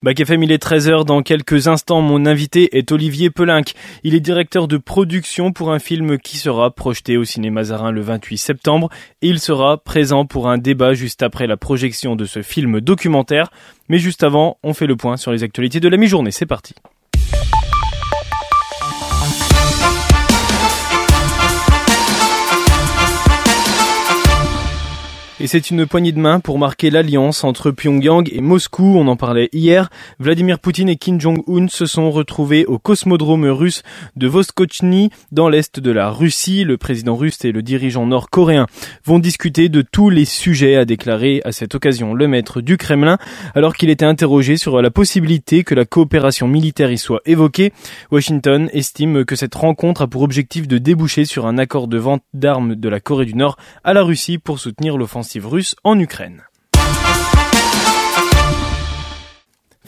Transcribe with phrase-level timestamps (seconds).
[0.00, 1.04] Bac FM, il est 13h.
[1.04, 3.74] Dans quelques instants, mon invité est Olivier Pelinck.
[4.04, 8.00] Il est directeur de production pour un film qui sera projeté au cinéma Zarin le
[8.00, 8.90] 28 septembre.
[9.22, 13.50] Et il sera présent pour un débat juste après la projection de ce film documentaire.
[13.88, 16.30] Mais juste avant, on fait le point sur les actualités de la mi-journée.
[16.30, 16.76] C'est parti.
[25.40, 28.96] Et c'est une poignée de main pour marquer l'alliance entre Pyongyang et Moscou.
[28.98, 29.88] On en parlait hier.
[30.18, 33.84] Vladimir Poutine et Kim Jong-un se sont retrouvés au cosmodrome russe
[34.16, 36.64] de Voskochny dans l'est de la Russie.
[36.64, 38.66] Le président russe et le dirigeant nord-coréen
[39.04, 43.16] vont discuter de tous les sujets, a déclaré à cette occasion le maître du Kremlin,
[43.54, 47.72] alors qu'il était interrogé sur la possibilité que la coopération militaire y soit évoquée.
[48.10, 52.24] Washington estime que cette rencontre a pour objectif de déboucher sur un accord de vente
[52.34, 56.47] d'armes de la Corée du Nord à la Russie pour soutenir l'offensive russe en Ukraine.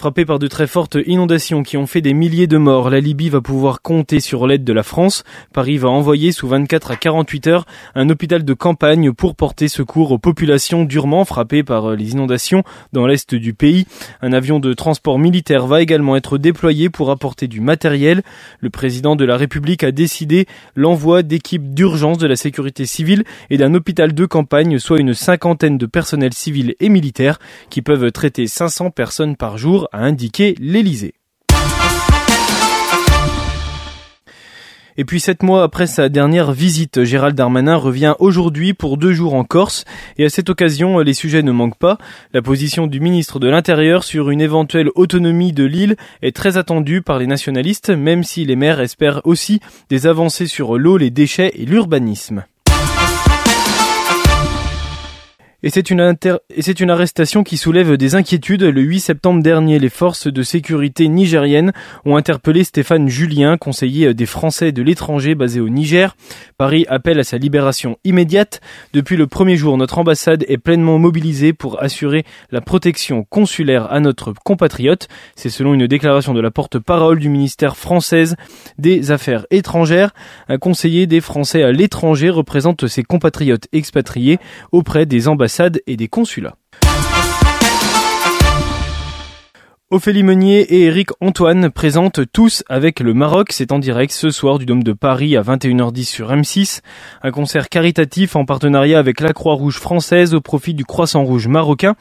[0.00, 3.28] Frappé par de très fortes inondations qui ont fait des milliers de morts, la Libye
[3.28, 5.24] va pouvoir compter sur l'aide de la France.
[5.52, 10.10] Paris va envoyer sous 24 à 48 heures un hôpital de campagne pour porter secours
[10.10, 12.62] aux populations durement frappées par les inondations
[12.94, 13.86] dans l'est du pays.
[14.22, 18.22] Un avion de transport militaire va également être déployé pour apporter du matériel.
[18.60, 23.58] Le président de la République a décidé l'envoi d'équipes d'urgence de la sécurité civile et
[23.58, 27.38] d'un hôpital de campagne, soit une cinquantaine de personnels civils et militaires
[27.68, 31.14] qui peuvent traiter 500 personnes par jour a indiqué l'Elysée.
[35.00, 39.32] Et puis sept mois après sa dernière visite, Gérald Darmanin revient aujourd'hui pour deux jours
[39.32, 39.86] en Corse.
[40.18, 41.96] Et à cette occasion, les sujets ne manquent pas.
[42.34, 47.00] La position du ministre de l'Intérieur sur une éventuelle autonomie de l'île est très attendue
[47.00, 51.52] par les nationalistes, même si les maires espèrent aussi des avancées sur l'eau, les déchets
[51.54, 52.44] et l'urbanisme.
[55.62, 58.62] Et c'est une, arrestation qui soulève des inquiétudes.
[58.62, 61.72] Le 8 septembre dernier, les forces de sécurité nigériennes
[62.06, 66.16] ont interpellé Stéphane Julien, conseiller des Français de l'étranger basé au Niger.
[66.56, 68.62] Paris appelle à sa libération immédiate.
[68.94, 74.00] Depuis le premier jour, notre ambassade est pleinement mobilisée pour assurer la protection consulaire à
[74.00, 75.08] notre compatriote.
[75.36, 78.36] C'est selon une déclaration de la porte-parole du ministère française
[78.78, 80.14] des Affaires étrangères.
[80.48, 84.38] Un conseiller des Français à l'étranger représente ses compatriotes expatriés
[84.72, 85.49] auprès des ambassades
[85.86, 86.56] et des consulats.
[89.92, 93.48] Ophélie Meunier et Eric Antoine présentent tous avec le Maroc.
[93.50, 96.78] C'est en direct ce soir du Dôme de Paris à 21h10 sur M6.
[97.24, 101.96] Un concert caritatif en partenariat avec la Croix-Rouge française au profit du Croissant Rouge marocain.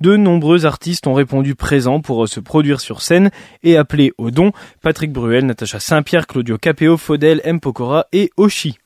[0.00, 3.30] De nombreux artistes ont répondu présents pour se produire sur scène
[3.62, 4.52] et appeler au don.
[4.80, 7.60] Patrick Bruel, Natacha Saint-Pierre, Claudio Capeo, Faudel, M.
[7.60, 8.78] Pokora et Oshi.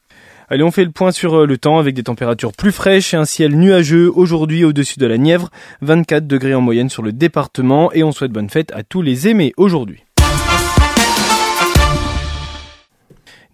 [0.50, 3.19] Allez, on fait le point sur euh, le temps avec des températures plus fraîches et
[3.19, 5.50] un ciel nuageux aujourd'hui au-dessus de la Nièvre,
[5.82, 9.28] 24 degrés en moyenne sur le département et on souhaite bonne fête à tous les
[9.28, 10.04] aimés aujourd'hui.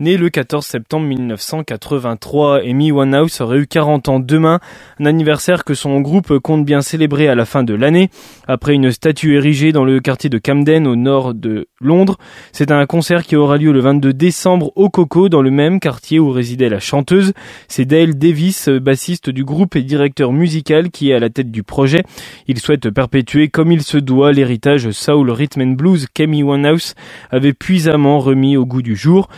[0.00, 4.59] Né le 14 septembre 1983, Amy Winehouse aurait eu 40 ans demain,
[4.99, 8.10] un anniversaire que son groupe compte bien célébrer à la fin de l'année.
[8.49, 12.19] Après une statue érigée dans le quartier de Camden au nord de Londres,
[12.50, 16.19] c'est un concert qui aura lieu le 22 décembre au Coco dans le même quartier
[16.19, 17.32] où résidait la chanteuse.
[17.69, 21.62] C'est Dale Davis, bassiste du groupe et directeur musical qui est à la tête du
[21.62, 22.03] projet.
[22.49, 26.97] Il souhaite perpétuer comme il se doit l'héritage soul rhythm and blues qu'Amy Winehouse
[27.31, 29.28] avait puissamment remis au goût du jour.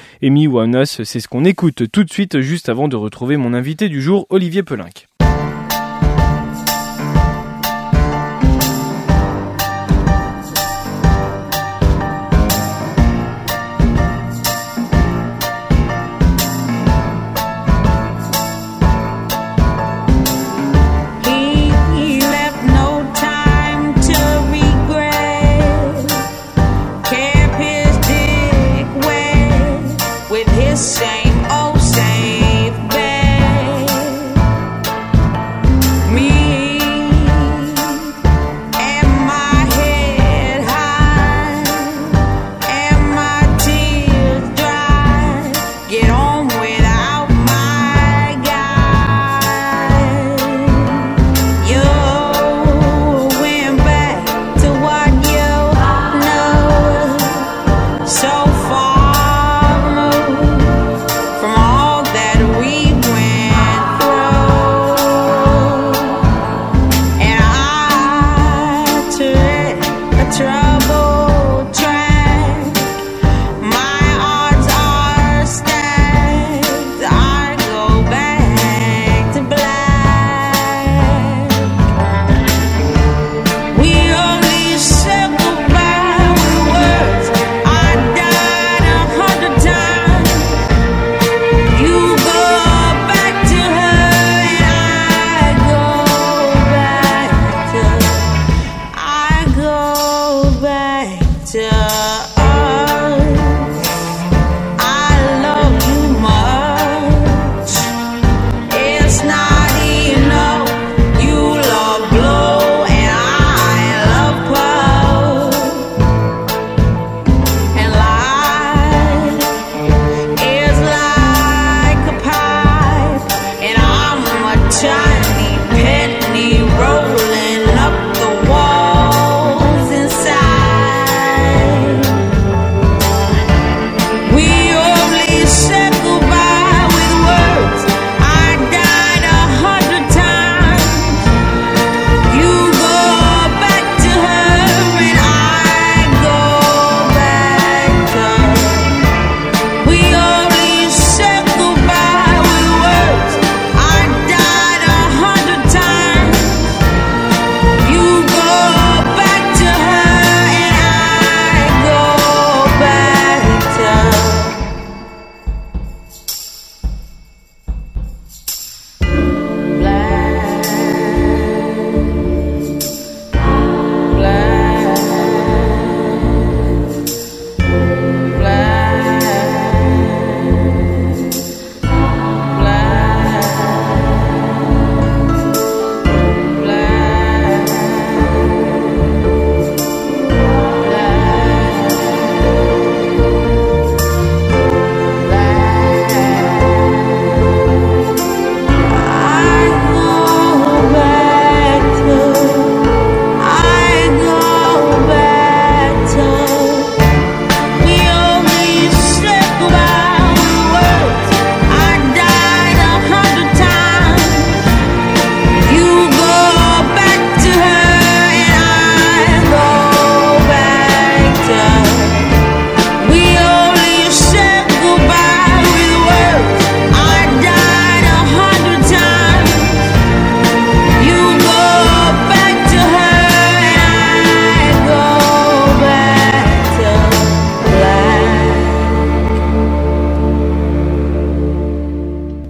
[1.05, 4.27] C'est ce qu'on écoute tout de suite juste avant de retrouver mon invité du jour,
[4.31, 5.09] Olivier Pelinck.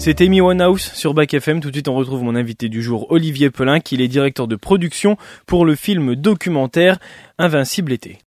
[0.07, 1.59] C'était Mi One House sur Back FM.
[1.59, 4.55] Tout de suite, on retrouve mon invité du jour, Olivier Pelin, qui est directeur de
[4.55, 5.17] production
[5.47, 7.01] pour le film documentaire
[7.39, 8.21] Invincible été.